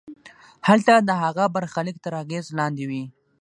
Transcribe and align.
هلته 0.67 0.93
د 0.99 1.09
هغه 1.23 1.45
برخلیک 1.55 1.97
تر 2.05 2.13
اغېز 2.23 2.45
لاندې 2.59 2.83
وي. 2.89 3.03